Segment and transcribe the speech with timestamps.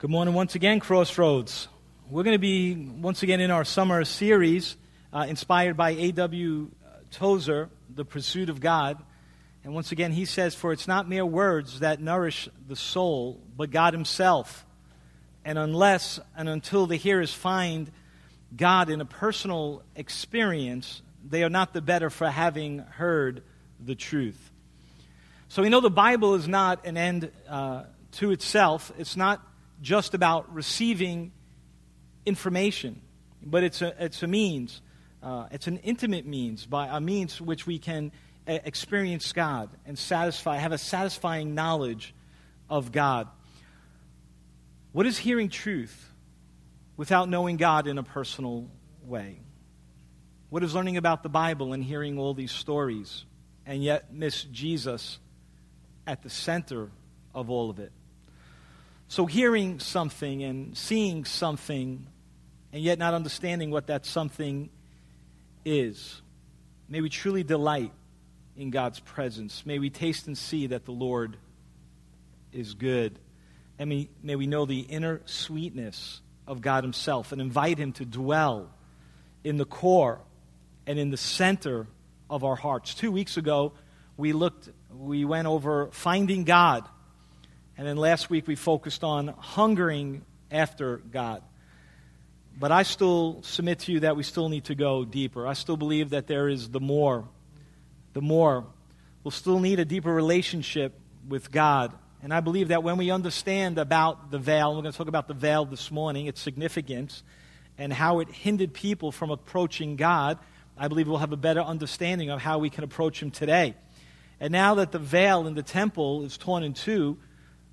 [0.00, 1.66] Good morning once again, Crossroads.
[2.08, 4.76] We're going to be once again in our summer series
[5.12, 6.70] uh, inspired by A.W.
[7.10, 9.02] Tozer, The Pursuit of God.
[9.64, 13.72] And once again, he says, For it's not mere words that nourish the soul, but
[13.72, 14.64] God Himself.
[15.44, 17.90] And unless and until the hearers find
[18.56, 23.42] God in a personal experience, they are not the better for having heard
[23.84, 24.52] the truth.
[25.48, 28.92] So we know the Bible is not an end uh, to itself.
[28.96, 29.42] It's not
[29.80, 31.32] just about receiving
[32.26, 33.00] information,
[33.42, 34.82] but it's a, it's a means.
[35.22, 38.12] Uh, it's an intimate means, by a means which we can
[38.46, 42.14] uh, experience God and satisfy, have a satisfying knowledge
[42.70, 43.28] of God.
[44.92, 46.12] What is hearing truth
[46.96, 48.68] without knowing God in a personal
[49.04, 49.40] way?
[50.50, 53.24] What is learning about the Bible and hearing all these stories
[53.66, 55.18] and yet miss Jesus
[56.06, 56.90] at the center
[57.34, 57.92] of all of it?
[59.10, 62.06] So, hearing something and seeing something,
[62.74, 64.68] and yet not understanding what that something
[65.64, 66.20] is,
[66.90, 67.92] may we truly delight
[68.54, 69.64] in God's presence.
[69.64, 71.38] May we taste and see that the Lord
[72.52, 73.18] is good.
[73.78, 78.04] And may, may we know the inner sweetness of God Himself and invite Him to
[78.04, 78.68] dwell
[79.42, 80.20] in the core
[80.86, 81.86] and in the center
[82.28, 82.94] of our hearts.
[82.94, 83.72] Two weeks ago,
[84.18, 86.86] we looked, we went over finding God
[87.78, 91.42] and then last week we focused on hungering after God.
[92.58, 95.46] But I still submit to you that we still need to go deeper.
[95.46, 97.28] I still believe that there is the more.
[98.14, 98.66] The more.
[99.22, 100.98] We'll still need a deeper relationship
[101.28, 101.92] with God.
[102.20, 105.28] And I believe that when we understand about the veil, we're going to talk about
[105.28, 107.22] the veil this morning, its significance,
[107.78, 110.38] and how it hindered people from approaching God,
[110.76, 113.76] I believe we'll have a better understanding of how we can approach Him today.
[114.40, 117.18] And now that the veil in the temple is torn in two,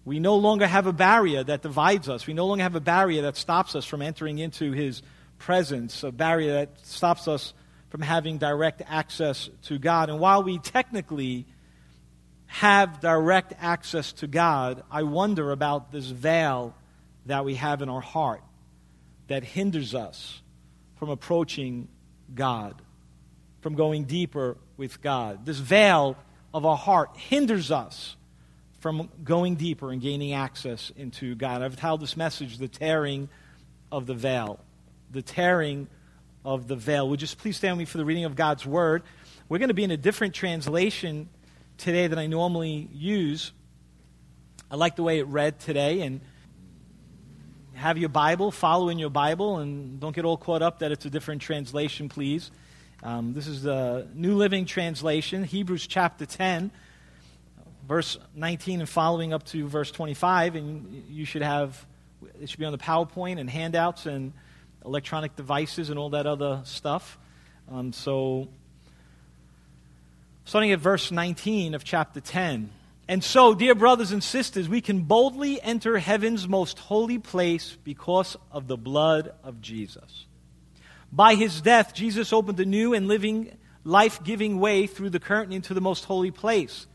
[0.05, 2.27] we no longer have a barrier that divides us.
[2.27, 5.01] We no longer have a barrier that stops us from entering into His
[5.39, 7.53] presence, a barrier that stops us
[7.89, 10.09] from having direct access to God.
[10.09, 11.47] And while we technically
[12.45, 16.75] have direct access to God, I wonder about this veil
[17.25, 18.43] that we have in our heart
[19.27, 20.41] that hinders us
[20.97, 21.87] from approaching
[22.33, 22.79] God,
[23.61, 25.47] from going deeper with God.
[25.47, 26.15] This veil
[26.53, 28.15] of our heart hinders us
[28.85, 31.63] from going deeper and gaining access into God.
[31.63, 33.29] I've titled this message, The Tearing
[33.91, 34.59] of the Veil.
[35.09, 35.87] The Tearing
[36.45, 37.09] of the Veil.
[37.09, 39.01] Would you just please stand with me for the reading of God's Word?
[39.49, 41.29] We're going to be in a different translation
[41.79, 43.53] today than I normally use.
[44.69, 46.21] I like the way it read today, and
[47.73, 51.05] have your Bible, follow in your Bible, and don't get all caught up that it's
[51.05, 52.51] a different translation, please.
[53.01, 56.69] Um, this is the New Living Translation, Hebrews chapter 10
[57.87, 61.85] verse 19 and following up to verse 25, and you should have,
[62.41, 64.33] it should be on the PowerPoint and handouts and
[64.83, 67.17] electronic devices and all that other stuff.
[67.71, 68.47] Um, so,
[70.45, 72.69] starting at verse 19 of chapter 10.
[73.07, 78.35] And so, dear brothers and sisters, we can boldly enter heaven's most holy place because
[78.51, 80.25] of the blood of Jesus.
[81.11, 85.53] By his death, Jesus opened a new and living, life giving way through the curtain
[85.53, 86.87] into the most holy place.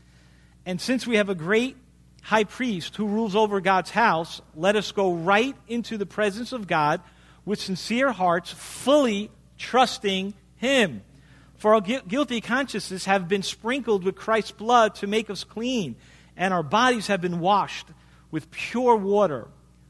[0.65, 1.75] And since we have a great
[2.21, 6.67] high priest who rules over God's house, let us go right into the presence of
[6.67, 7.01] God
[7.45, 11.01] with sincere hearts, fully trusting Him.
[11.57, 15.95] For our guilty consciences have been sprinkled with Christ's blood to make us clean,
[16.37, 17.87] and our bodies have been washed
[18.29, 19.47] with pure water.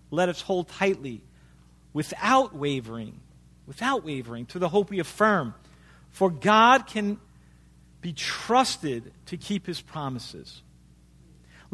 [0.09, 1.21] Let us hold tightly,
[1.93, 3.19] without wavering,
[3.67, 5.53] without wavering, to the hope we affirm.
[6.09, 7.19] For God can
[8.01, 10.63] be trusted to keep his promises.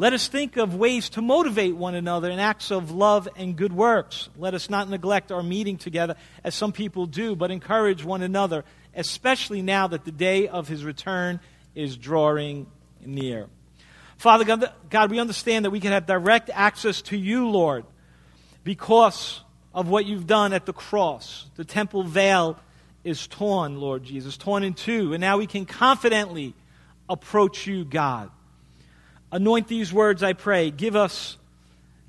[0.00, 3.72] Let us think of ways to motivate one another in acts of love and good
[3.72, 4.28] works.
[4.36, 8.64] Let us not neglect our meeting together as some people do, but encourage one another,
[8.94, 11.40] especially now that the day of his return
[11.74, 12.68] is drawing
[13.04, 13.48] near.
[14.18, 17.84] Father God, God, we understand that we can have direct access to you, Lord,
[18.62, 19.40] because
[19.74, 21.46] of what you've done at the cross.
[21.56, 22.58] The temple veil
[23.04, 25.14] is torn, Lord Jesus, torn in two.
[25.14, 26.54] And now we can confidently
[27.08, 28.30] approach you, God.
[29.30, 30.70] Anoint these words, I pray.
[30.70, 31.36] Give us,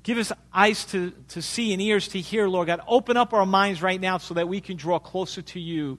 [0.02, 2.80] give us eyes to, to see and ears to hear, Lord God.
[2.86, 5.98] Open up our minds right now so that we can draw closer to you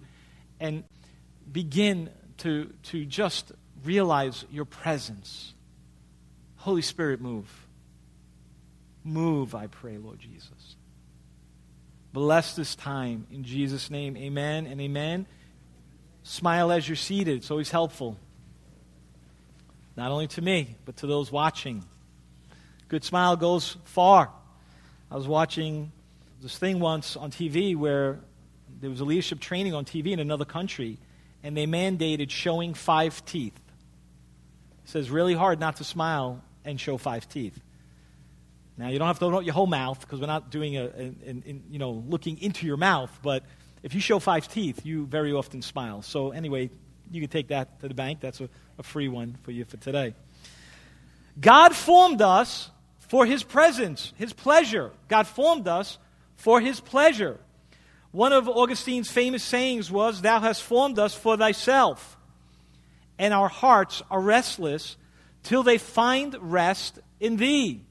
[0.59, 0.83] and
[1.51, 2.09] begin
[2.39, 3.51] to, to just
[3.83, 5.53] realize your presence.
[6.57, 7.49] Holy Spirit, move.
[9.03, 10.75] Move, I pray, Lord Jesus.
[12.13, 13.25] Bless this time.
[13.31, 15.25] In Jesus' name, amen and amen.
[16.23, 17.37] Smile as you're seated.
[17.37, 18.17] It's always helpful.
[19.95, 21.83] Not only to me, but to those watching.
[22.89, 24.29] Good smile goes far.
[25.09, 25.91] I was watching
[26.41, 28.19] this thing once on TV where
[28.81, 30.97] there was a leadership training on TV in another country,
[31.43, 33.55] and they mandated showing five teeth.
[34.83, 37.59] It says really hard not to smile and show five teeth.
[38.81, 40.85] Now you don't have to open up your whole mouth because we're not doing a,
[40.85, 43.43] a, a, a, you know looking into your mouth, but
[43.83, 46.01] if you show five teeth, you very often smile.
[46.01, 46.71] So anyway,
[47.11, 48.21] you can take that to the bank.
[48.21, 48.49] That's a,
[48.79, 50.15] a free one for you for today.
[51.39, 54.89] God formed us for His presence, His pleasure.
[55.07, 55.99] God formed us
[56.37, 57.39] for His pleasure.
[58.09, 62.17] One of Augustine's famous sayings was, Thou hast formed us for thyself,
[63.19, 64.97] and our hearts are restless
[65.43, 67.85] till they find rest in thee.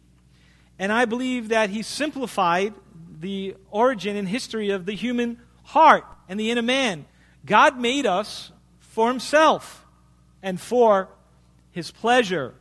[0.80, 2.72] And I believe that he simplified
[3.20, 7.04] the origin and history of the human heart and the inner man.
[7.44, 9.84] God made us for himself
[10.42, 11.10] and for
[11.70, 12.54] his pleasure.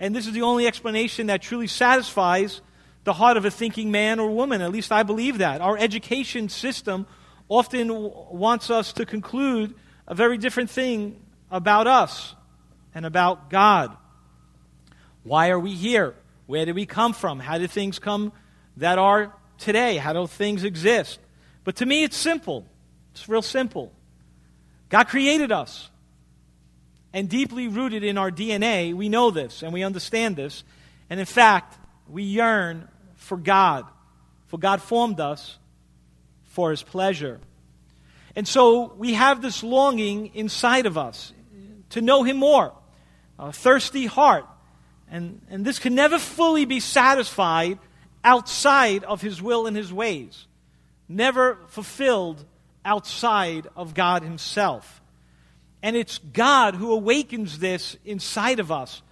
[0.00, 2.60] And this is the only explanation that truly satisfies
[3.04, 4.62] the heart of a thinking man or woman.
[4.62, 5.60] At least I believe that.
[5.60, 7.06] Our education system
[7.48, 9.76] often wants us to conclude
[10.08, 11.20] a very different thing
[11.52, 12.34] about us
[12.96, 13.96] and about God.
[15.22, 16.16] Why are we here?
[16.50, 17.38] Where did we come from?
[17.38, 18.32] How did things come
[18.76, 19.98] that are today?
[19.98, 21.20] How do things exist?
[21.62, 22.66] But to me, it's simple.
[23.12, 23.92] It's real simple.
[24.88, 25.90] God created us.
[27.12, 30.64] And deeply rooted in our DNA, we know this and we understand this.
[31.08, 33.86] And in fact, we yearn for God.
[34.48, 35.56] For God formed us
[36.46, 37.38] for his pleasure.
[38.34, 41.32] And so we have this longing inside of us
[41.90, 42.72] to know him more,
[43.38, 44.46] a thirsty heart.
[45.10, 47.78] And, and this can never fully be satisfied
[48.22, 50.46] outside of his will and his ways,
[51.08, 52.44] never fulfilled
[52.84, 55.00] outside of God himself.
[55.82, 59.02] And it's God who awakens this inside of us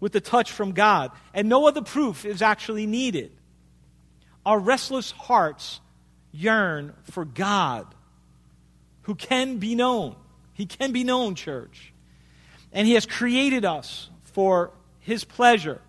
[0.00, 1.12] with the touch from God.
[1.32, 3.32] And no other proof is actually needed.
[4.44, 5.80] Our restless hearts
[6.32, 7.86] yearn for God
[9.02, 10.16] who can be known.
[10.52, 11.92] He can be known, church.
[12.72, 14.72] And He has created us for
[15.06, 15.80] His pleasure.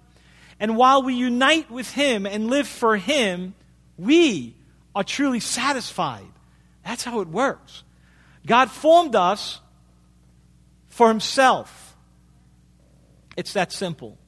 [0.59, 3.55] And while we unite with Him and live for Him,
[3.97, 4.55] we
[4.93, 6.27] are truly satisfied.
[6.85, 7.83] That's how it works.
[8.45, 9.59] God formed us
[10.87, 11.95] for Himself.
[13.35, 14.19] It's that simple.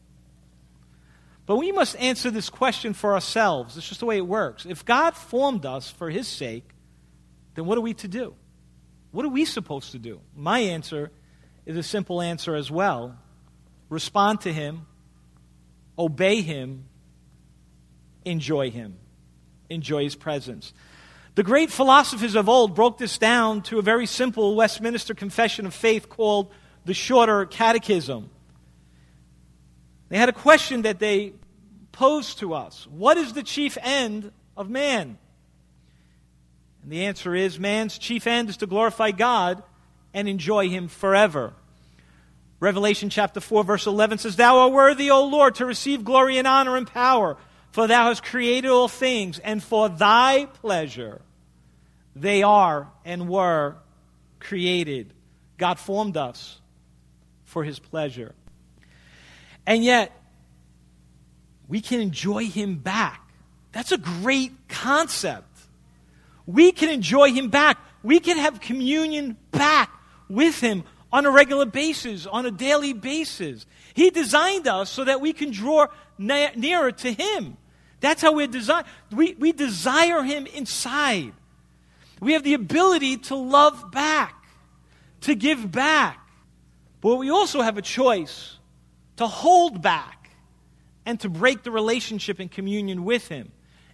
[1.45, 3.77] But we must answer this question for ourselves.
[3.77, 4.65] It's just the way it works.
[4.65, 6.67] If God formed us for His sake,
[7.53, 8.33] then what are we to do?
[9.11, 10.19] What are we supposed to do?
[10.35, 11.11] My answer
[11.67, 13.19] is a simple answer as well
[13.89, 14.85] respond to Him,
[15.97, 16.85] obey Him,
[18.23, 18.97] enjoy Him,
[19.69, 20.73] enjoy His presence.
[21.35, 25.73] The great philosophers of old broke this down to a very simple Westminster Confession of
[25.73, 26.51] Faith called
[26.85, 28.29] the Shorter Catechism.
[30.09, 31.33] They had a question that they
[31.91, 35.17] posed to us What is the chief end of man?
[36.83, 39.63] And the answer is man's chief end is to glorify God
[40.13, 41.53] and enjoy Him forever.
[42.59, 46.47] Revelation chapter 4, verse 11 says, Thou art worthy, O Lord, to receive glory and
[46.47, 47.37] honor and power,
[47.71, 51.21] for thou hast created all things, and for thy pleasure
[52.15, 53.77] they are and were
[54.39, 55.13] created.
[55.57, 56.59] God formed us
[57.45, 58.35] for his pleasure.
[59.65, 60.11] And yet,
[61.67, 63.21] we can enjoy him back.
[63.71, 65.45] That's a great concept.
[66.45, 67.77] We can enjoy him back.
[68.01, 69.91] We can have communion back
[70.27, 73.65] with him on a regular basis, on a daily basis.
[73.93, 75.87] He designed us so that we can draw
[76.17, 77.57] na- nearer to him.
[77.99, 78.85] That's how we're designed.
[79.11, 81.33] We, we desire him inside.
[82.19, 84.35] We have the ability to love back,
[85.21, 86.19] to give back.
[87.01, 88.57] But we also have a choice
[89.17, 90.19] to hold back
[91.05, 93.51] and to break the relationship and communion with Him.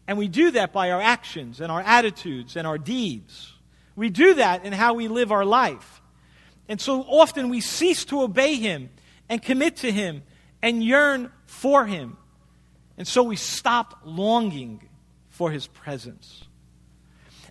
[0.08, 3.54] And we do that by our actions and our attitudes and our deeds.
[3.96, 5.95] We do that in how we live our life.
[6.68, 8.90] And so often we cease to obey Him
[9.30, 10.24] and commit to Him
[10.62, 12.18] and yearn for Him.
[12.98, 14.88] And so we stop longing
[15.30, 16.46] for His presence.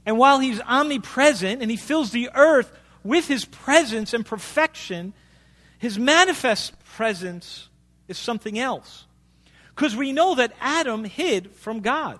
[0.06, 5.12] And while He's omnipresent and He fills the earth with His presence and perfection,
[5.78, 7.68] His manifest presence
[8.08, 9.06] is something else.
[9.74, 12.18] Because we know that Adam hid from God.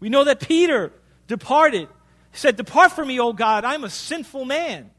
[0.00, 0.92] We know that Peter
[1.26, 1.88] departed.
[2.32, 4.90] Said, Depart from me, O God, I'm a sinful man.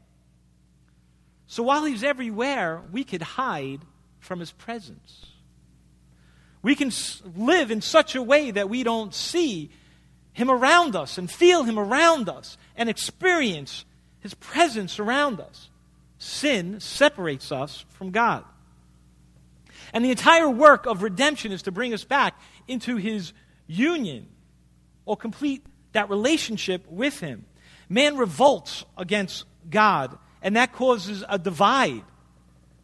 [1.50, 3.80] So while he's everywhere, we could hide
[4.20, 5.26] from his presence.
[6.62, 6.92] We can
[7.34, 9.72] live in such a way that we don't see
[10.32, 13.84] him around us and feel him around us and experience
[14.20, 15.70] his presence around us.
[16.18, 18.44] Sin separates us from God.
[19.92, 23.32] And the entire work of redemption is to bring us back into his
[23.66, 24.28] union
[25.04, 27.44] or complete that relationship with Him.
[27.88, 32.02] Man revolts against God, and that causes a divide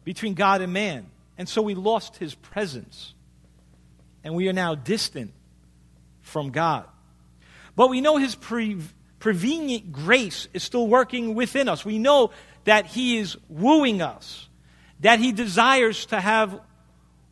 [0.03, 1.07] between God and man.
[1.37, 3.13] And so we lost His presence,
[4.23, 5.33] and we are now distant
[6.21, 6.85] from God.
[7.75, 8.81] But we know His pre-
[9.19, 11.85] prevenient grace is still working within us.
[11.85, 12.31] We know
[12.63, 14.47] that He is wooing us,
[15.01, 16.59] that He desires to have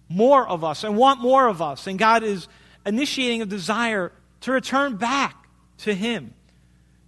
[0.07, 1.87] more of us and want more of us.
[1.87, 2.47] And God is
[2.85, 5.47] initiating a desire to return back
[5.79, 6.33] to Him,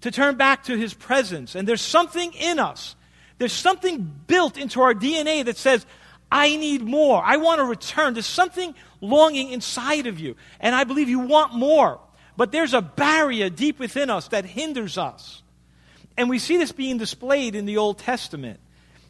[0.01, 1.55] to turn back to His presence.
[1.55, 2.95] And there's something in us,
[3.37, 5.85] there's something built into our DNA that says,
[6.31, 7.23] I need more.
[7.23, 8.13] I want to return.
[8.13, 10.35] There's something longing inside of you.
[10.59, 11.99] And I believe you want more.
[12.35, 15.41] But there's a barrier deep within us that hinders us.
[16.17, 18.59] And we see this being displayed in the Old Testament.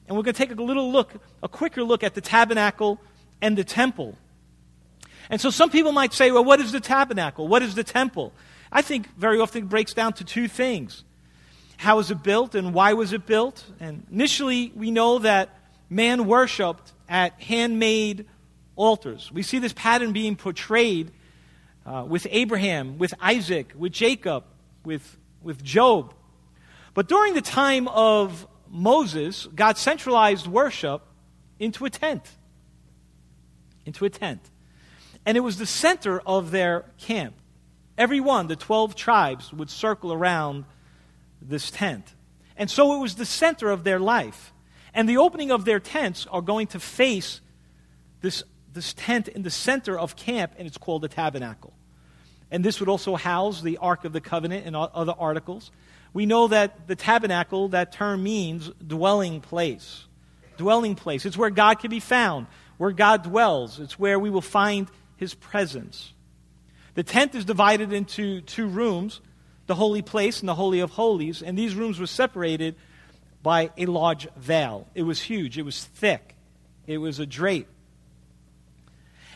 [0.08, 3.00] And we're going to take a little look, a quicker look at the tabernacle
[3.42, 4.18] and the temple.
[5.30, 7.48] And so some people might say, well, what is the tabernacle?
[7.48, 8.34] What is the temple?
[8.72, 11.04] I think very often it breaks down to two things.
[11.78, 13.64] How was it built and why was it built?
[13.80, 15.58] And initially, we know that
[15.90, 18.26] man worshiped at handmade
[18.76, 19.32] altars.
[19.32, 21.12] We see this pattern being portrayed
[21.86, 24.44] uh, with Abraham, with Isaac, with Jacob,
[24.84, 26.14] with, with Job.
[26.94, 31.04] But during the time of Moses, God centralized worship
[31.60, 32.30] into a tent
[33.88, 34.42] into a tent.
[35.26, 37.36] And it was the center of their camp.
[37.98, 40.66] Every one, the 12 tribes, would circle around
[41.41, 42.13] this tent.
[42.56, 44.53] And so it was the center of their life.
[44.94, 47.41] And the opening of their tents are going to face
[48.22, 51.74] this, this tent in the center of camp, and it's called the tabernacle.
[52.50, 55.72] And this would also house the Ark of the Covenant and other articles.
[56.13, 60.06] We know that the tabernacle, that term means dwelling place.
[60.58, 61.25] Dwelling place.
[61.25, 63.79] It's where God can be found where God dwells.
[63.79, 66.13] It's where we will find his presence.
[66.94, 69.22] The tent is divided into two rooms
[69.68, 72.76] the holy place and the holy of holies, and these rooms were separated
[73.44, 74.88] by a large veil.
[74.96, 76.36] It was huge, it was thick,
[76.88, 77.68] it was a drape.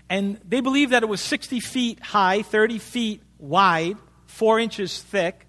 [0.10, 5.48] And they believed that it was 60 feet high, 30 feet wide, 4 inches thick.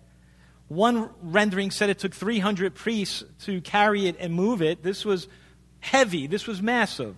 [0.68, 4.82] One rendering said it took 300 priests to carry it and move it.
[4.82, 5.28] This was
[5.80, 7.16] heavy, this was massive.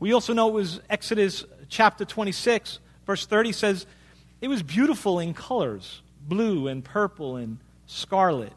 [0.00, 3.86] We also know it was Exodus chapter 26, verse 30 says,
[4.40, 8.52] it was beautiful in colors blue and purple and scarlet.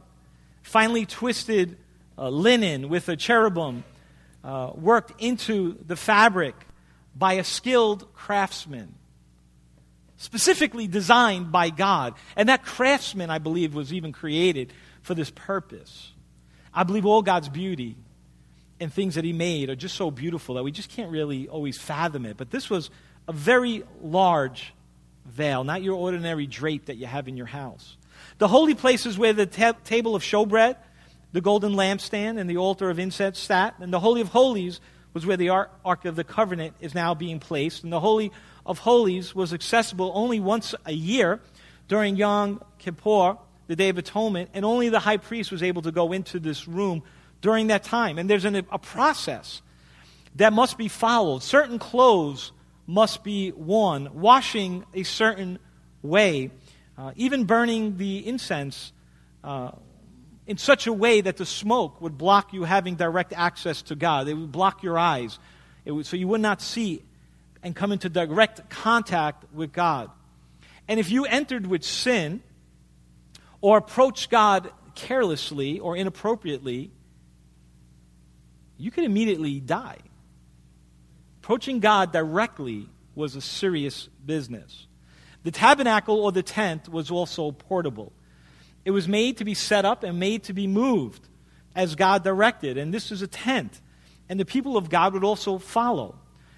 [0.62, 1.78] Finely twisted
[2.18, 3.84] uh, linen with a cherubim
[4.44, 6.56] uh, worked into the fabric
[7.16, 8.94] by a skilled craftsman,
[10.18, 12.14] specifically designed by God.
[12.36, 16.12] And that craftsman, I believe, was even created for this purpose.
[16.74, 17.96] I believe all God's beauty
[18.80, 21.78] and things that he made are just so beautiful that we just can't really always
[21.78, 22.38] fathom it.
[22.38, 22.90] But this was
[23.28, 24.74] a very large
[25.26, 27.98] veil, not your ordinary drape that you have in your house.
[28.38, 30.76] The holy place is where the ta- table of showbread,
[31.32, 33.76] the golden lampstand, and the altar of incense sat.
[33.80, 34.80] And the Holy of Holies
[35.14, 37.84] was where the Ark of the Covenant is now being placed.
[37.84, 38.32] And the Holy
[38.66, 41.42] of Holies was accessible only once a year
[41.88, 45.92] during Yom Kippur, the Day of Atonement, and only the high priest was able to
[45.92, 47.04] go into this room
[47.42, 48.18] during that time.
[48.18, 49.62] And there's an, a process
[50.36, 51.44] that must be followed.
[51.44, 52.52] Certain clothes
[52.88, 55.60] must be worn, washing a certain
[56.02, 56.52] way,
[56.98, 58.94] uh, even burning the incense
[59.44, 59.72] uh,
[60.48, 64.28] in such a way that the smoke would block you having direct access to God.
[64.28, 65.40] It would block your eyes,
[65.86, 67.02] would, so you would not see
[67.64, 70.12] and come into direct contact with God.
[70.88, 72.44] And if you entered with sin
[73.60, 76.92] or approached God carelessly or inappropriately,
[78.78, 79.98] you could immediately die.
[81.46, 84.88] Approaching God directly was a serious business.
[85.44, 88.12] The tabernacle or the tent was also portable.
[88.84, 91.28] It was made to be set up and made to be moved
[91.76, 92.80] as God directed.
[92.80, 93.80] And this was a tent.
[94.28, 96.18] And the people of God would also follow.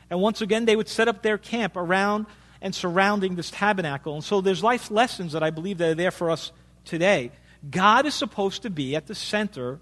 [0.10, 2.25] And once again, they would set up their camp around
[2.62, 4.13] and surrounding this tabernacle.
[4.13, 6.53] And so there's life lessons that I believe that are there for us
[6.86, 7.34] today.
[7.70, 9.82] God is supposed to be at the center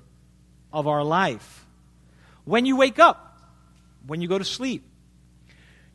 [0.73, 1.67] of our life
[2.43, 3.39] when you wake up,
[4.07, 4.93] when you go to sleep.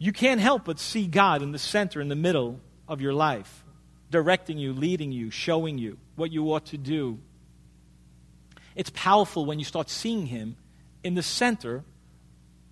[0.03, 3.63] You can't help but see God in the center, in the middle of your life,
[4.11, 7.19] directing you, leading you, showing you what you ought to do.
[8.75, 10.57] It's powerful when you start seeing Him
[11.05, 11.85] in the center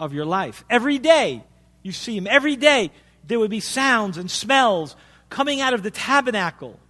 [0.01, 0.65] of your life.
[0.71, 1.45] Every day
[1.83, 2.27] you see Him.
[2.27, 2.91] Every day
[3.27, 4.97] there would be sounds and smells
[5.29, 6.81] coming out of the tabernacle.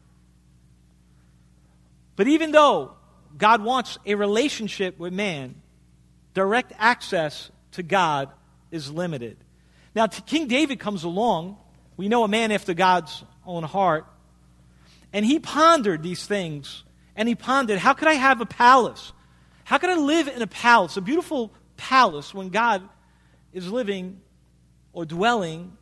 [2.15, 2.93] But even though
[3.37, 5.57] God wants a relationship with man,
[6.33, 8.31] direct access to God
[8.71, 9.37] is limited.
[9.99, 11.57] Now, King David comes along.
[11.97, 14.07] We know a man after God's own heart.
[15.13, 16.85] And he pondered these things.
[17.17, 19.13] And he pondered, how could I have a palace?
[19.65, 22.89] How could I live in a palace, a beautiful palace, when God
[23.53, 24.21] is living
[24.93, 25.77] or dwelling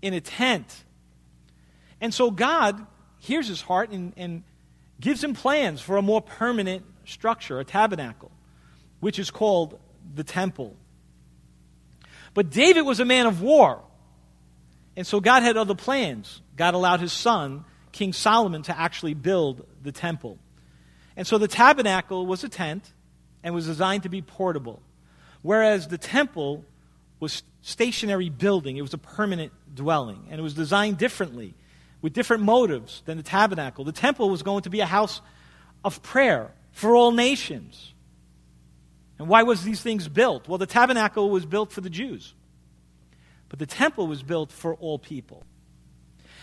[0.00, 0.84] in a tent?
[2.00, 2.86] And so God
[3.18, 4.44] hears his heart and, and
[5.00, 8.30] gives him plans for a more permanent structure, a tabernacle,
[9.00, 9.80] which is called
[10.14, 10.76] the temple.
[12.34, 13.82] But David was a man of war.
[14.96, 16.42] And so God had other plans.
[16.56, 20.38] God allowed his son, King Solomon, to actually build the temple.
[21.16, 22.92] And so the tabernacle was a tent
[23.42, 24.82] and was designed to be portable,
[25.42, 26.64] whereas the temple
[27.20, 28.76] was stationary building.
[28.76, 31.54] It was a permanent dwelling, and it was designed differently,
[32.02, 33.84] with different motives than the tabernacle.
[33.84, 35.20] The temple was going to be a house
[35.84, 37.93] of prayer for all nations.
[39.18, 40.48] And why was these things built?
[40.48, 42.34] Well, the tabernacle was built for the Jews.
[43.48, 45.44] But the temple was built for all people.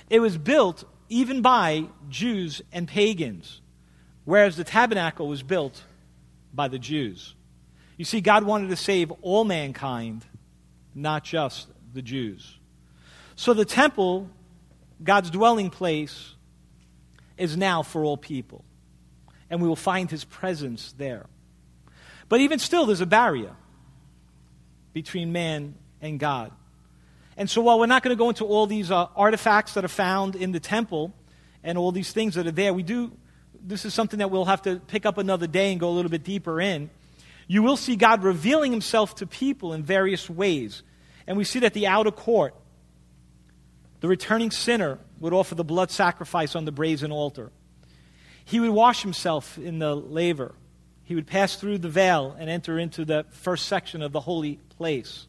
[0.09, 3.61] It was built even by Jews and pagans,
[4.23, 5.83] whereas the tabernacle was built
[6.53, 7.35] by the Jews.
[7.97, 10.25] You see, God wanted to save all mankind,
[10.95, 12.57] not just the Jews.
[13.35, 14.29] So the temple,
[15.03, 16.35] God's dwelling place,
[17.37, 18.63] is now for all people.
[19.49, 21.25] And we will find his presence there.
[22.31, 23.53] But even still, there's a barrier
[24.93, 26.53] between man and God.
[27.35, 29.89] And so, while we're not going to go into all these uh, artifacts that are
[29.89, 31.13] found in the temple
[31.61, 33.11] and all these things that are there, we do.
[33.61, 36.09] This is something that we'll have to pick up another day and go a little
[36.09, 36.89] bit deeper in.
[37.47, 40.83] You will see God revealing himself to people in various ways.
[41.27, 42.55] And we see that the outer court,
[43.99, 47.51] the returning sinner would offer the blood sacrifice on the brazen altar.
[48.45, 50.55] He would wash himself in the laver
[51.11, 54.61] he would pass through the veil and enter into the first section of the holy
[54.77, 55.27] place.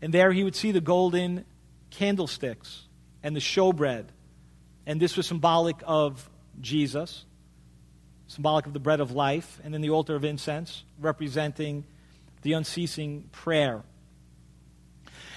[0.00, 1.44] And there he would see the golden
[1.90, 2.84] candlesticks
[3.22, 4.06] and the showbread.
[4.86, 7.26] And this was symbolic of Jesus,
[8.28, 11.84] symbolic of the bread of life, and then the altar of incense, representing
[12.40, 13.82] the unceasing prayer.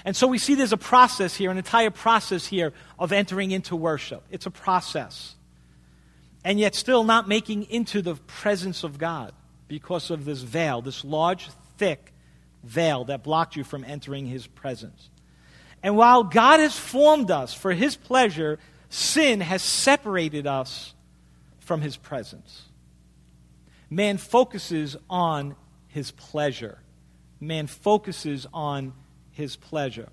[0.02, 3.76] And so we see there's a process here, an entire process here of entering into
[3.76, 4.24] worship.
[4.30, 5.34] It's a process.
[6.42, 9.34] And yet, still not making into the presence of God
[9.68, 12.12] because of this veil, this large, thick
[12.64, 15.10] veil that blocked you from entering his presence.
[15.82, 20.94] And while God has formed us for his pleasure, sin has separated us
[21.60, 22.62] from his presence.
[23.90, 25.54] Man focuses on
[25.86, 26.78] his pleasure.
[27.40, 28.92] Man focuses on
[29.30, 30.08] his pleasure.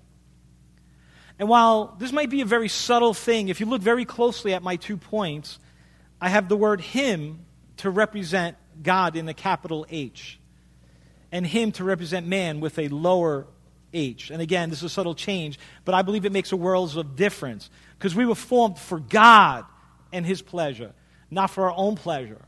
[1.38, 4.62] And while this might be a very subtle thing, if you look very closely at
[4.62, 5.58] my two points,
[6.20, 7.44] I have the word him
[7.78, 10.38] to represent God in a capital H,
[11.32, 13.46] and Him to represent man with a lower
[13.92, 14.30] H.
[14.30, 17.16] And again, this is a subtle change, but I believe it makes a world of
[17.16, 19.64] difference because we were formed for God
[20.12, 20.92] and His pleasure,
[21.30, 22.42] not for our own pleasure.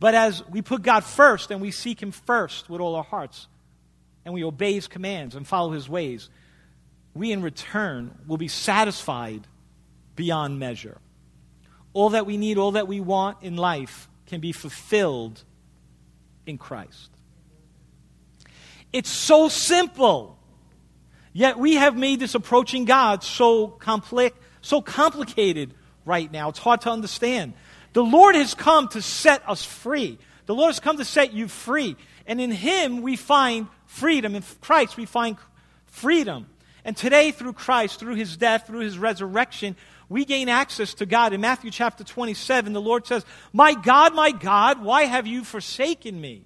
[0.00, 3.48] But as we put God first and we seek Him first with all our hearts,
[4.24, 6.28] and we obey His commands and follow His ways,
[7.14, 9.46] we in return will be satisfied
[10.14, 10.98] beyond measure.
[11.92, 15.42] All that we need, all that we want in life can be fulfilled
[16.46, 17.10] in Christ.
[18.92, 20.38] It's so simple.
[21.32, 26.48] Yet we have made this approaching God so complex, so complicated right now.
[26.48, 27.54] It's hard to understand.
[27.92, 30.18] The Lord has come to set us free.
[30.46, 31.96] The Lord has come to set you free.
[32.26, 34.34] And in Him we find freedom.
[34.34, 35.36] In Christ we find
[35.86, 36.46] freedom.
[36.84, 39.76] And today, through Christ, through His death, through His resurrection,
[40.08, 41.32] we gain access to God.
[41.32, 46.20] In Matthew chapter 27, the Lord says, My God, my God, why have you forsaken
[46.20, 46.44] me?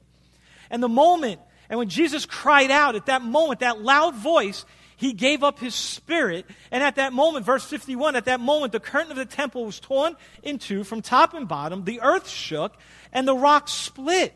[0.70, 4.64] And the moment, and when Jesus cried out at that moment, that loud voice,
[4.96, 6.46] he gave up his spirit.
[6.70, 9.80] And at that moment, verse 51, at that moment, the curtain of the temple was
[9.80, 12.76] torn in two from top and bottom, the earth shook,
[13.12, 14.32] and the rocks split.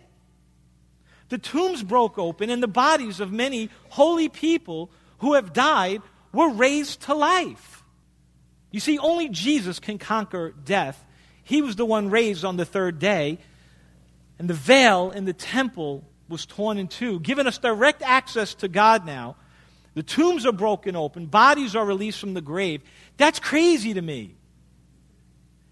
[1.29, 6.51] The tombs broke open, and the bodies of many holy people who have died were
[6.51, 7.76] raised to life.
[8.77, 11.03] You see, only Jesus can conquer death.
[11.43, 13.39] He was the one raised on the third day,
[14.39, 18.69] and the veil in the temple was torn in two, giving us direct access to
[18.69, 19.37] God now.
[19.95, 22.83] The tombs are broken open, bodies are released from the grave.
[23.17, 24.35] That's crazy to me.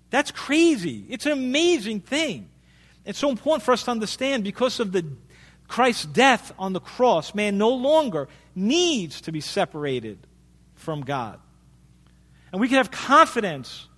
[0.09, 1.05] That's crazy.
[1.11, 2.49] It's an amazing thing.
[3.05, 5.05] It's so important for us to understand because of the
[5.69, 10.27] Christ's death on the cross, man no longer needs to be separated
[10.75, 11.38] from God.
[12.55, 13.88] And we can have confidence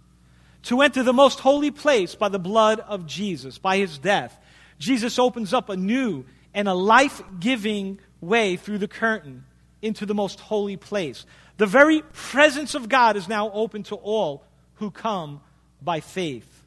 [0.62, 4.34] to enter the most holy place by the blood of Jesus, by his death.
[4.78, 9.44] Jesus opens up a new and a life giving way through the curtain
[9.82, 11.26] into the most holy place.
[11.58, 14.42] The very presence of God is now open to all
[14.76, 15.42] who come
[15.82, 16.64] by faith.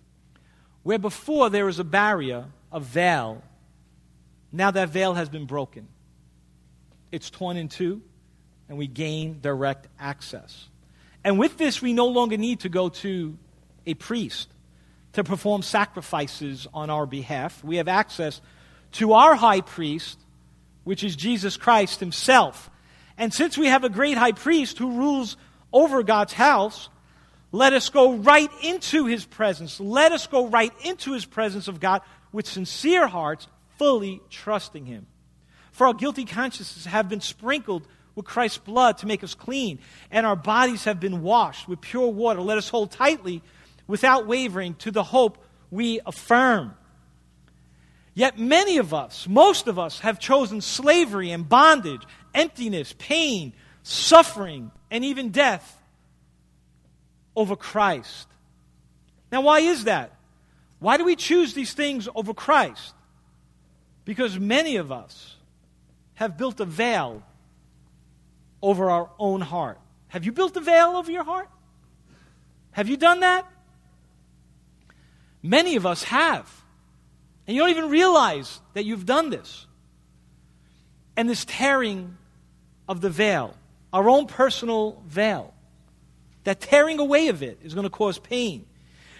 [0.84, 3.42] Where before there was a barrier, a veil,
[4.52, 5.88] now that veil has been broken.
[7.12, 8.04] It's torn in two,
[8.68, 10.70] and we gain direct access.
[11.24, 13.38] And with this, we no longer need to go to
[13.86, 14.50] a priest
[15.14, 17.64] to perform sacrifices on our behalf.
[17.64, 18.42] We have access
[18.94, 20.20] to our high priest,
[20.84, 22.70] which is Jesus Christ himself.
[23.18, 25.36] And since we have a great high priest who rules
[25.74, 26.90] over God's house,
[27.52, 29.80] let us go right into his presence.
[29.80, 32.02] Let us go right into his presence of God
[32.32, 35.08] with sincere hearts, fully trusting him.
[35.72, 39.80] For our guilty consciences have been sprinkled with Christ's blood to make us clean,
[40.12, 42.42] and our bodies have been washed with pure water.
[42.42, 43.42] Let us hold tightly,
[43.88, 45.38] without wavering, to the hope
[45.72, 46.76] we affirm.
[48.14, 52.02] Yet many of us, most of us, have chosen slavery and bondage,
[52.34, 55.82] emptiness, pain, suffering, and even death
[57.36, 58.28] over Christ.
[59.32, 60.16] Now, why is that?
[60.80, 62.94] Why do we choose these things over Christ?
[64.06, 65.36] Because many of us
[66.16, 67.24] have built a veil
[68.62, 69.80] over our own heart.
[70.10, 71.50] Have you built a veil over your heart?
[72.72, 73.46] Have you done that?
[75.42, 76.50] Many of us have.
[77.48, 79.66] And you don't even realize that you've done this.
[81.16, 82.18] And this tearing
[82.88, 83.56] of the veil,
[83.92, 85.54] our own personal veil,
[86.44, 88.66] that tearing away of it is going to cause pain.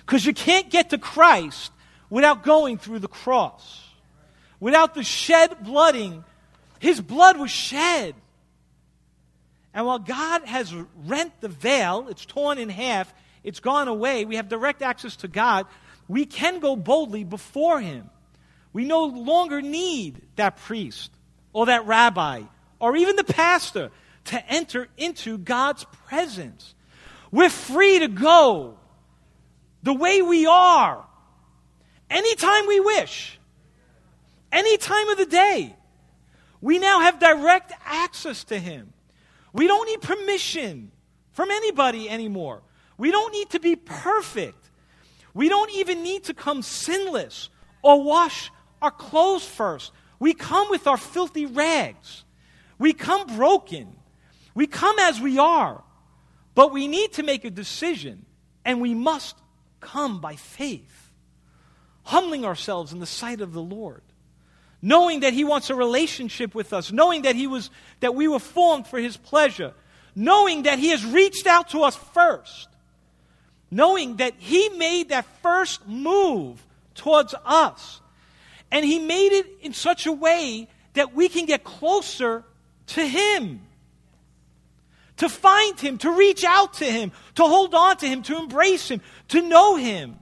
[0.06, 1.72] Because you can't get to Christ
[2.10, 3.84] without going through the cross,
[4.60, 6.24] without the shed blooding.
[6.80, 8.16] His blood was shed.
[9.74, 10.74] And while God has
[11.06, 15.28] rent the veil, it's torn in half, it's gone away, we have direct access to
[15.28, 15.68] God,
[16.08, 18.10] we can go boldly before Him.
[18.74, 21.12] We no longer need that priest
[21.54, 22.44] or that rabbi
[22.80, 23.92] or even the pastor
[24.26, 26.74] to enter into God's presence.
[27.32, 28.78] We're free to go
[29.84, 31.06] the way we are,
[32.10, 33.40] anytime we wish,
[34.52, 35.76] any time of the day.
[36.62, 38.94] We now have direct access to Him.
[39.54, 40.92] We don't need permission
[41.32, 42.62] from anybody anymore.
[42.98, 44.70] We don't need to be perfect.
[45.34, 47.50] We don't even need to come sinless
[47.82, 49.92] or wash our clothes first.
[50.20, 52.26] We come with our filthy rags.
[52.78, 53.96] We come broken.
[54.54, 55.84] We come as we are.
[56.56, 58.26] But we need to make a decision,
[58.66, 59.38] and we must
[59.80, 61.12] come by faith,
[62.04, 64.02] humbling ourselves in the sight of the Lord,
[64.82, 68.40] knowing that He wants a relationship with us, knowing that, he was, that we were
[68.40, 69.74] formed for His pleasure,
[70.16, 72.70] knowing that He has reached out to us first,
[73.72, 76.66] knowing that He made that first move
[76.96, 78.02] towards us.
[78.72, 82.44] And He made it in such a way that we can get closer
[82.88, 83.62] to Him.
[85.18, 88.90] To find Him, to reach out to Him, to hold on to Him, to embrace
[88.90, 90.18] Him, to know Him.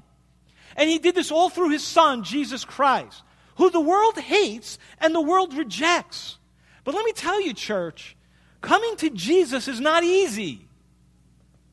[0.76, 3.22] And He did this all through His Son, Jesus Christ,
[3.58, 6.38] who the world hates and the world rejects.
[6.84, 8.16] But let me tell you, church,
[8.62, 10.68] coming to Jesus is not easy.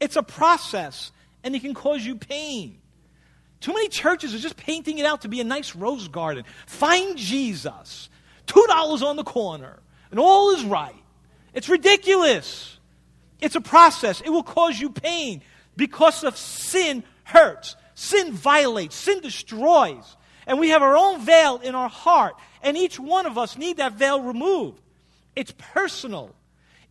[0.00, 2.78] It's a process, and it can cause you pain.
[3.60, 6.44] Too many churches are just painting it out to be a nice rose garden.
[6.66, 8.10] Find Jesus.
[8.46, 9.78] $2 on the corner,
[10.10, 10.94] and all is right.
[11.54, 12.78] It's ridiculous.
[13.40, 14.20] It's a process.
[14.20, 15.42] It will cause you pain
[15.76, 17.76] because of sin hurts.
[17.94, 18.96] Sin violates.
[18.96, 20.16] Sin destroys.
[20.46, 22.34] And we have our own veil in our heart.
[22.62, 24.80] And each one of us need that veil removed.
[25.36, 26.34] It's personal.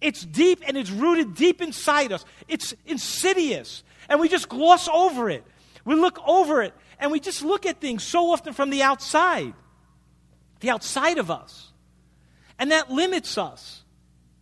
[0.01, 2.25] It's deep and it's rooted deep inside us.
[2.47, 3.83] It's insidious.
[4.09, 5.45] And we just gloss over it.
[5.85, 9.53] We look over it and we just look at things so often from the outside,
[10.59, 11.71] the outside of us.
[12.59, 13.83] And that limits us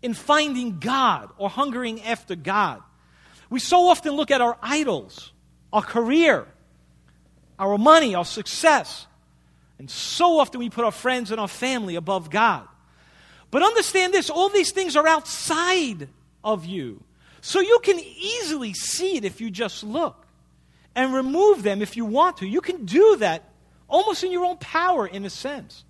[0.01, 2.81] in finding God or hungering after God.
[3.49, 5.31] We so often look at our idols,
[5.71, 6.47] our career,
[7.61, 9.05] our money, our success,
[9.77, 12.67] and so often we put our friends and our family above God.
[13.51, 16.09] But understand this all these things are outside
[16.43, 17.03] of you.
[17.41, 20.25] So you can easily see it if you just look
[20.95, 22.47] and remove them if you want to.
[22.47, 23.49] You can do that
[23.87, 25.83] almost in your own power, in a sense,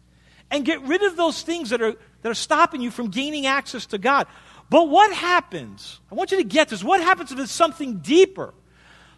[0.50, 3.86] and get rid of those things that are that are stopping you from gaining access
[3.88, 4.28] to God.
[4.70, 6.00] But what happens?
[6.12, 6.84] I want you to get this.
[6.84, 8.54] What happens if it's something deeper?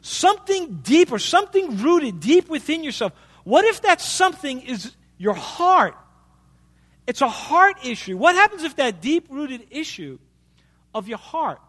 [0.03, 3.13] Something deep or something rooted deep within yourself.
[3.45, 5.95] What if that something is your heart?
[7.07, 8.17] It's a heart issue.
[8.17, 10.19] What happens if that deep rooted issue
[10.93, 11.61] of your heart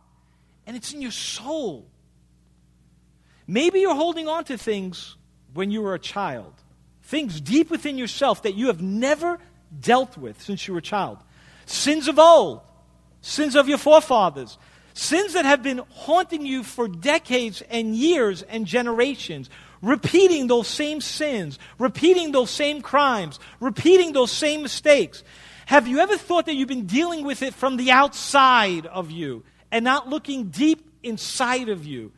[0.66, 1.86] and it's in your soul?
[3.46, 5.16] Maybe you're holding on to things
[5.52, 6.54] when you were a child,
[7.04, 9.38] things deep within yourself that you have never
[9.78, 11.18] dealt with since you were a child.
[11.66, 12.62] Sins of old,
[13.20, 14.58] sins of your forefathers,
[14.94, 19.50] sins that have been haunting you for decades and years and generations,
[19.83, 25.22] repeating those same sins, repeating those same crimes, repeating those same mistakes.
[25.66, 29.44] Have you ever thought that you've been dealing with it from the outside of you
[29.70, 32.12] and not looking deep inside of you?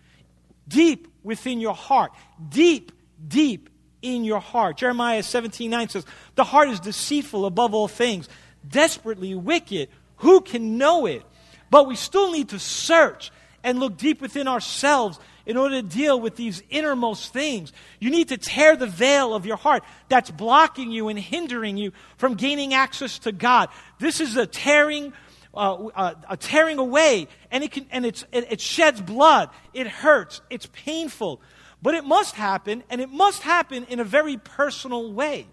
[0.69, 2.13] Deep within your heart.
[2.49, 2.93] Deep,
[3.27, 3.71] deep
[4.03, 4.77] in your heart.
[4.77, 8.29] Jeremiah 17 9 says, The heart is deceitful above all things,
[8.67, 9.89] desperately wicked.
[10.17, 11.23] Who can know it?
[11.71, 16.21] But we still need to search and look deep within ourselves in order to deal
[16.21, 17.73] with these innermost things.
[18.01, 21.93] You need to tear the veil of your heart that's blocking you and hindering you
[22.17, 23.69] from gaining access to God.
[23.99, 25.13] This is a tearing.
[25.55, 29.49] Uh, uh, a tearing away, and it can, and it's, it, it sheds blood.
[29.73, 30.43] It hurts.
[30.51, 31.41] It's painful,
[31.81, 35.47] but it must happen, and it must happen in a very personal way.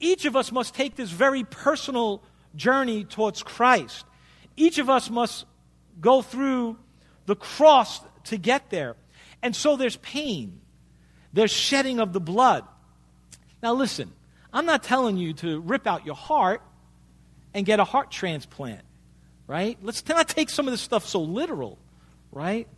[0.00, 2.24] Each of us must take this very personal
[2.56, 4.04] journey towards Christ.
[4.60, 5.46] Each of us must
[6.02, 6.76] go through
[7.24, 8.94] the cross to get there.
[9.42, 10.60] And so there's pain,
[11.32, 12.64] there's shedding of the blood.
[13.62, 14.12] Now, listen,
[14.52, 16.60] I'm not telling you to rip out your heart
[17.54, 18.82] and get a heart transplant,
[19.46, 19.78] right?
[19.80, 21.78] Let's not take some of this stuff so literal,
[22.30, 22.68] right?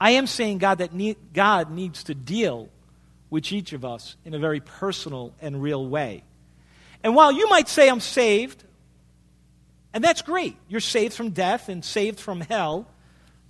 [0.00, 2.68] I am saying, God, that need, God needs to deal
[3.28, 6.22] with each of us in a very personal and real way.
[7.02, 8.62] And while you might say, I'm saved,
[9.98, 12.86] and that's great, you're saved from death and saved from hell.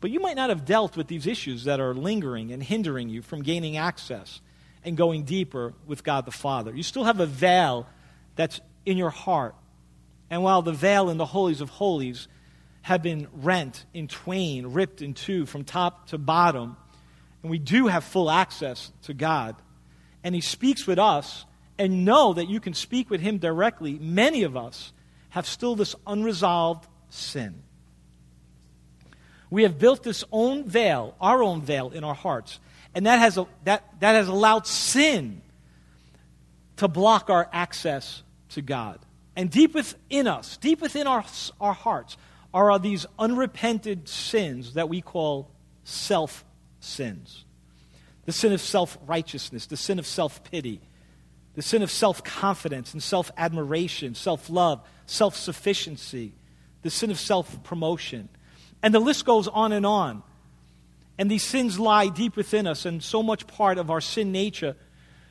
[0.00, 3.20] But you might not have dealt with these issues that are lingering and hindering you
[3.20, 4.40] from gaining access
[4.82, 6.74] and going deeper with God the Father.
[6.74, 7.86] You still have a veil
[8.34, 9.56] that's in your heart.
[10.30, 12.28] And while the veil in the holies of holies
[12.80, 16.78] have been rent in twain, ripped in two from top to bottom,
[17.42, 19.54] and we do have full access to God,
[20.24, 21.44] and He speaks with us,
[21.78, 24.94] and know that you can speak with Him directly, many of us
[25.38, 27.62] have still this unresolved sin.
[29.50, 32.60] We have built this own veil, our own veil in our hearts.
[32.94, 35.40] And that has, that, that has allowed sin
[36.76, 38.98] to block our access to God.
[39.36, 41.24] And deep within us, deep within our,
[41.60, 42.16] our hearts,
[42.52, 45.50] are these unrepented sins that we call
[45.84, 46.44] self
[46.80, 47.44] sins.
[48.24, 50.80] The sin of self righteousness, the sin of self pity,
[51.58, 56.32] the sin of self confidence and self admiration, self love, self sufficiency,
[56.82, 58.28] the sin of self promotion.
[58.80, 60.22] And the list goes on and on.
[61.18, 64.76] And these sins lie deep within us, and so much part of our sin nature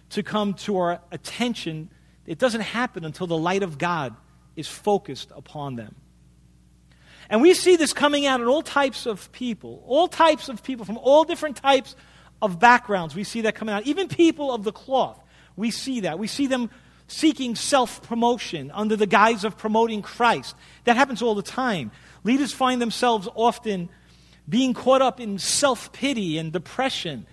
[0.10, 1.90] to come to our attention,
[2.26, 4.14] it doesn't happen until the light of God
[4.58, 5.96] is focused upon them.
[7.30, 10.84] And we see this coming out in all types of people, all types of people
[10.84, 11.96] from all different types
[12.42, 13.16] of backgrounds.
[13.16, 13.84] We see that coming out.
[13.88, 15.24] Even people of the cloth,
[15.58, 16.20] we see that.
[16.20, 16.70] We see them
[17.08, 20.56] seeking self promotion under the guise of promoting Christ.
[20.86, 21.92] That happens all the time.
[22.24, 23.90] Leaders find themselves often
[24.48, 27.26] being caught up in self pity and depression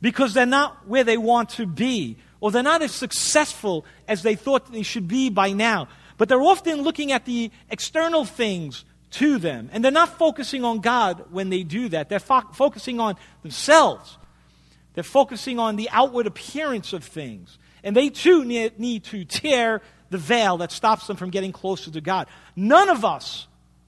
[0.00, 4.34] because they're not where they want to be, or they're not as successful as they
[4.34, 5.88] thought they should be by now.
[6.16, 10.80] But they're often looking at the external things to them, and they're not focusing on
[10.80, 12.08] God when they do that.
[12.08, 14.18] They're fo- focusing on themselves,
[14.94, 17.58] they're focusing on the outward appearance of things.
[17.82, 22.00] And they too need, to tear the veil that stops them from getting closer to
[22.00, 22.26] God.
[22.56, 23.46] None of us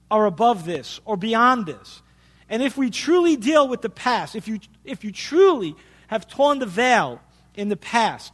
[0.09, 2.01] are above this or beyond this.
[2.49, 5.75] And if we truly deal with the past, if you, if you truly
[6.07, 7.21] have torn the veil
[7.55, 8.31] in the past,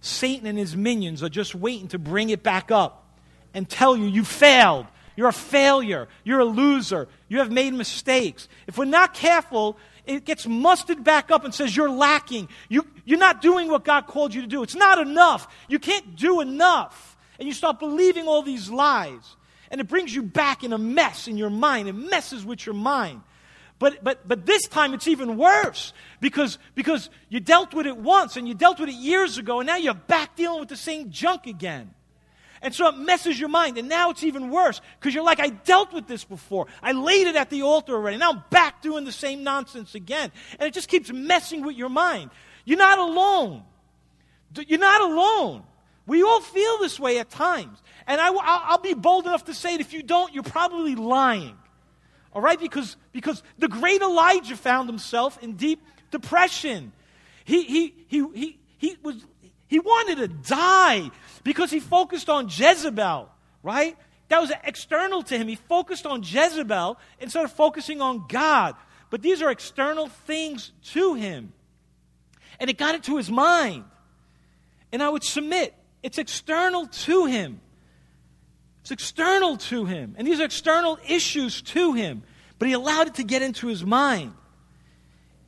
[0.00, 3.06] Satan and his minions are just waiting to bring it back up
[3.54, 4.86] and tell you you failed.
[5.16, 6.08] You're a failure.
[6.24, 7.08] You're a loser.
[7.28, 8.48] You have made mistakes.
[8.66, 12.48] If we're not careful, it gets mustered back up and says you're lacking.
[12.68, 14.62] You, you're not doing what God called you to do.
[14.62, 15.48] It's not enough.
[15.68, 17.16] You can't do enough.
[17.38, 19.36] And you start believing all these lies
[19.70, 21.88] and it brings you back in a mess in your mind.
[21.88, 23.22] It messes with your mind.
[23.78, 28.36] But, but, but this time it's even worse because, because you dealt with it once
[28.36, 31.10] and you dealt with it years ago and now you're back dealing with the same
[31.10, 31.94] junk again.
[32.62, 33.78] And so it messes your mind.
[33.78, 36.66] And now it's even worse because you're like, I dealt with this before.
[36.82, 38.18] I laid it at the altar already.
[38.18, 40.30] Now I'm back doing the same nonsense again.
[40.58, 42.30] And it just keeps messing with your mind.
[42.64, 43.62] You're not alone.
[44.66, 45.62] You're not alone.
[46.06, 47.78] We all feel this way at times.
[48.06, 51.56] And I, will be bold enough to say that if you don't, you're probably lying.
[52.32, 52.58] All right?
[52.58, 56.92] Because, because the great Elijah found himself in deep depression.
[57.44, 59.24] He, he, he, he, he, was,
[59.70, 61.12] he wanted to die
[61.44, 63.30] because he focused on Jezebel,
[63.62, 63.96] right?
[64.28, 65.46] That was external to him.
[65.46, 68.74] He focused on Jezebel instead of focusing on God.
[69.10, 71.52] But these are external things to him.
[72.58, 73.84] And it got into his mind.
[74.90, 77.60] And I would submit it's external to him.
[78.80, 80.16] It's external to him.
[80.18, 82.24] And these are external issues to him.
[82.58, 84.32] But he allowed it to get into his mind.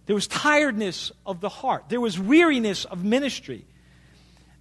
[0.07, 1.87] There was tiredness of the heart.
[1.89, 3.67] There was weariness of ministry.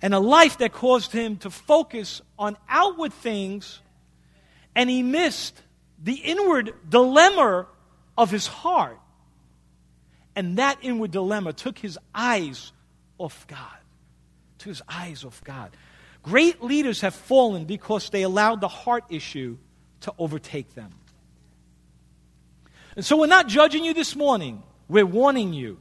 [0.02, 3.80] And a life that caused him to focus on outward things,
[4.76, 5.62] and he missed
[6.04, 7.68] the inward dilemma
[8.18, 9.00] of his heart.
[10.36, 12.72] And that inward dilemma took his eyes
[13.18, 13.78] off God.
[14.58, 15.72] Took his eyes off God.
[16.24, 19.58] Great leaders have fallen because they allowed the heart issue
[20.02, 20.92] to overtake them.
[22.96, 25.78] And so we're not judging you this morning, we're warning you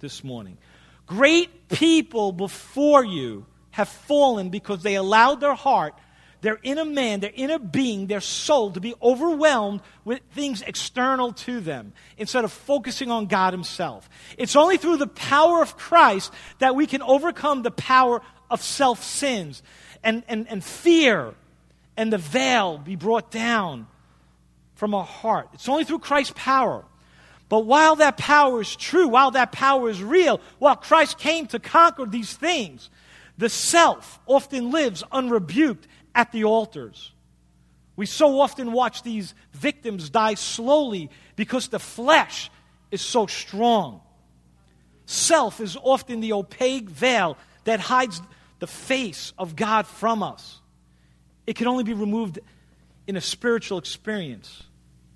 [0.00, 0.58] this morning.
[1.06, 3.46] Great people before you
[3.76, 5.94] have fallen because they allowed their heart,
[6.40, 11.60] their inner man, their inner being, their soul to be overwhelmed with things external to
[11.60, 14.08] them instead of focusing on God Himself.
[14.38, 19.04] It's only through the power of Christ that we can overcome the power of self
[19.04, 19.62] sins
[20.02, 21.34] and, and, and fear
[21.98, 23.88] and the veil be brought down
[24.74, 25.50] from our heart.
[25.52, 26.82] It's only through Christ's power.
[27.50, 31.58] But while that power is true, while that power is real, while Christ came to
[31.58, 32.88] conquer these things,
[33.38, 37.12] the self often lives unrebuked at the altars.
[37.96, 42.50] We so often watch these victims die slowly because the flesh
[42.90, 44.00] is so strong.
[45.06, 48.20] Self is often the opaque veil that hides
[48.58, 50.60] the face of God from us.
[51.46, 52.38] It can only be removed
[53.06, 54.64] in a spiritual experience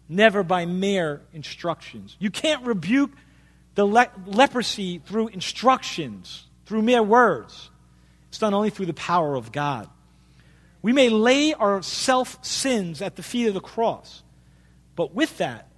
[0.09, 2.16] never by mere instructions.
[2.18, 3.12] You can't rebuke
[3.76, 7.70] the le- leprosy through instructions, through mere words.
[8.31, 9.88] It's done only through the power of God.
[10.83, 14.23] We may lay our self sins at the feet of the cross,
[14.97, 15.69] but with that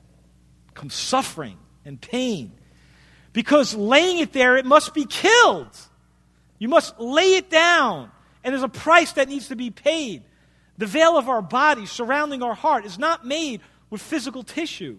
[0.75, 2.53] comes suffering and pain.
[3.33, 5.77] Because laying it there, it must be killed.
[6.59, 8.11] You must lay it down,
[8.45, 10.23] and there's a price that needs to be paid.
[10.79, 13.61] The veil of our body surrounding our heart is not made
[13.91, 14.99] with physical tissue,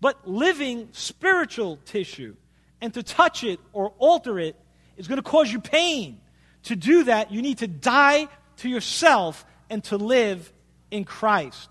[0.00, 2.36] but living spiritual tissue.
[2.80, 4.56] And to touch it or alter it
[4.96, 6.20] is going to cause you pain.
[6.66, 10.52] To do that, you need to die to yourself and to live
[10.90, 11.68] in Christ.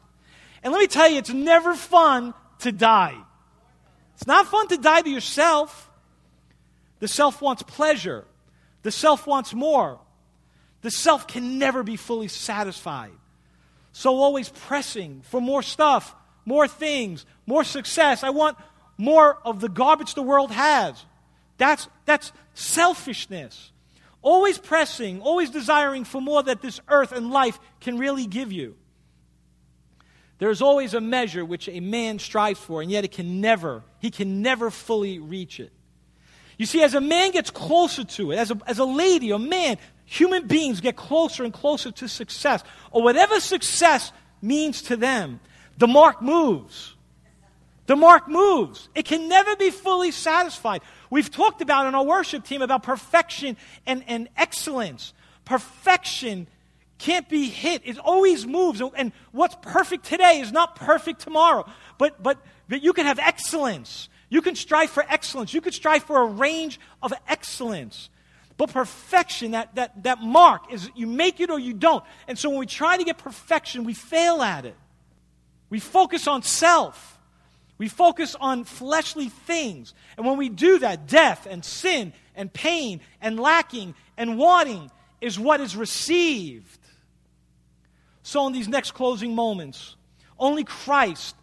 [0.64, 3.18] And let me tell you, it's never fun to die.
[4.16, 5.90] It's not fun to die to yourself.
[7.00, 8.24] The self wants pleasure,
[8.84, 10.00] the self wants more.
[10.82, 13.12] The self can never be fully satisfied.
[13.92, 18.24] So, always pressing for more stuff, more things, more success.
[18.24, 18.58] I want
[18.98, 21.04] more of the garbage the world has.
[21.58, 23.72] That's, that's selfishness.
[24.26, 28.76] Always pressing, always desiring for more that this earth and life can really give you.
[30.40, 34.10] There's always a measure which a man strives for, and yet it can never, he
[34.10, 35.72] can never fully reach it.
[36.58, 39.38] You see, as a man gets closer to it, as a, as a lady, a
[39.38, 44.12] man, human beings get closer and closer to success, or whatever success
[44.42, 45.40] means to them,
[45.78, 46.96] the mark moves.
[47.86, 48.90] The mark moves.
[48.96, 50.82] It can never be fully satisfied.
[51.16, 55.14] We've talked about in our worship team about perfection and, and excellence.
[55.46, 56.46] Perfection
[56.98, 57.84] can't be hit.
[57.86, 58.82] It always moves.
[58.82, 61.66] And what's perfect today is not perfect tomorrow.
[61.98, 64.10] But, but, but you can have excellence.
[64.28, 65.54] You can strive for excellence.
[65.54, 68.10] You can strive for a range of excellence.
[68.58, 72.04] But perfection, that, that, that mark, is you make it or you don't.
[72.28, 74.76] And so when we try to get perfection, we fail at it.
[75.70, 77.15] We focus on self.
[77.78, 79.94] We focus on fleshly things.
[80.18, 85.40] And when we do that, death and sin and pain and lacking and wanting is
[85.40, 86.80] what is received.
[88.24, 89.96] So, in these next closing moments,
[90.40, 91.36] only Christ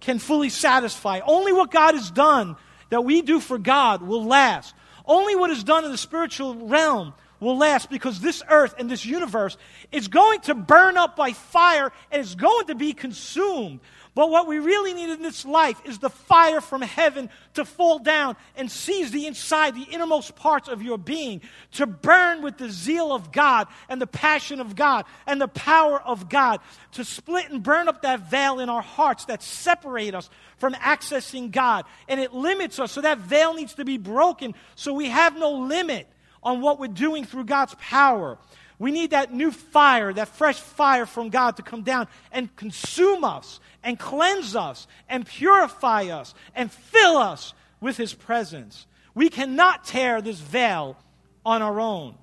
[0.00, 1.20] can fully satisfy.
[1.24, 2.56] Only what God has done
[2.90, 4.74] that we do for God will last.
[5.04, 9.04] Only what is done in the spiritual realm will last because this earth and this
[9.04, 9.56] universe
[9.92, 13.80] is going to burn up by fire and it's going to be consumed.
[14.16, 17.98] But what we really need in this life is the fire from heaven to fall
[17.98, 22.70] down and seize the inside, the innermost parts of your being, to burn with the
[22.70, 26.60] zeal of God and the passion of God and the power of God,
[26.92, 31.50] to split and burn up that veil in our hearts that separate us from accessing
[31.50, 31.84] God.
[32.08, 35.52] And it limits us, so that veil needs to be broken so we have no
[35.52, 36.08] limit
[36.42, 38.38] on what we're doing through God's power.
[38.78, 43.24] We need that new fire, that fresh fire from God to come down and consume
[43.24, 48.86] us and cleanse us and purify us and fill us with His presence.
[49.14, 50.98] We cannot tear this veil
[51.44, 52.16] on our own.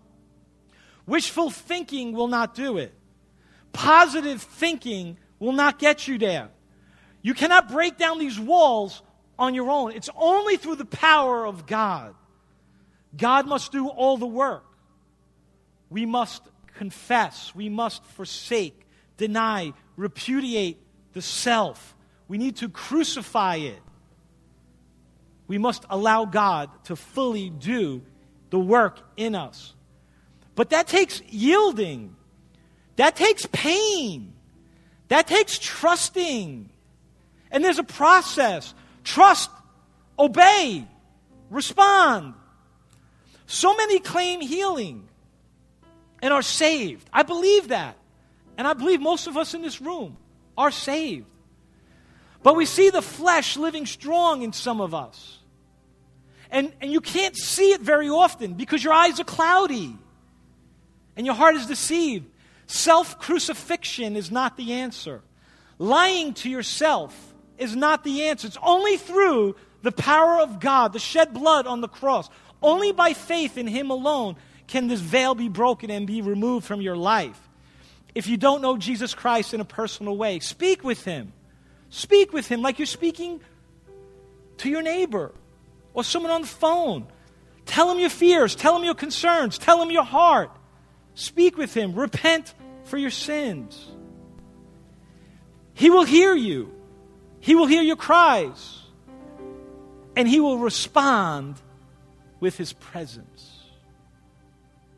[1.07, 2.93] Wishful thinking will not do it.
[3.71, 6.49] Positive thinking will not get you there.
[7.23, 9.01] You cannot break down these walls
[9.39, 9.93] on your own.
[9.93, 12.13] It's only through the power of God.
[13.17, 14.65] God must do all the work.
[15.93, 16.41] We must
[16.73, 17.53] confess.
[17.53, 20.79] We must forsake, deny, repudiate
[21.13, 21.95] the self.
[22.27, 23.79] We need to crucify it.
[25.45, 28.01] We must allow God to fully do
[28.49, 29.75] the work in us.
[30.55, 32.15] But that takes yielding,
[32.95, 34.33] that takes pain,
[35.09, 36.71] that takes trusting.
[37.51, 38.73] And there's a process
[39.03, 39.51] trust,
[40.17, 40.87] obey,
[41.51, 42.33] respond.
[43.45, 45.07] So many claim healing
[46.23, 47.07] and are saved.
[47.11, 47.97] I believe that.
[48.57, 50.15] And I believe most of us in this room
[50.57, 51.25] are saved.
[52.41, 55.39] But we see the flesh living strong in some of us.
[56.49, 59.97] And, and you can't see it very often because your eyes are cloudy
[61.17, 62.25] and your heart is deceived.
[62.67, 65.21] Self crucifixion is not the answer.
[65.77, 68.47] Lying to yourself is not the answer.
[68.47, 72.29] It's only through the power of God, the shed blood on the cross.
[72.61, 74.37] Only by faith in Him alone
[74.67, 77.39] can this veil be broken and be removed from your life.
[78.15, 81.33] If you don't know Jesus Christ in a personal way, speak with Him.
[81.89, 83.41] Speak with Him like you're speaking
[84.57, 85.31] to your neighbor
[85.93, 87.07] or someone on the phone.
[87.65, 90.51] Tell Him your fears, tell Him your concerns, tell Him your heart.
[91.15, 91.93] Speak with Him.
[91.93, 92.53] Repent
[92.85, 93.87] for your sins.
[95.73, 96.71] He will hear you,
[97.39, 98.81] He will hear your cries,
[100.15, 101.55] and He will respond
[102.39, 103.32] with His presence.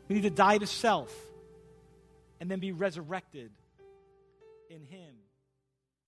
[0.08, 1.14] We need to die to self
[2.40, 3.50] and then be resurrected.